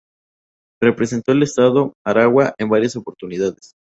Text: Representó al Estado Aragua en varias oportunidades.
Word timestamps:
Representó 0.81 1.31
al 1.31 1.43
Estado 1.43 1.93
Aragua 2.03 2.55
en 2.57 2.69
varias 2.69 2.95
oportunidades. 2.95 3.75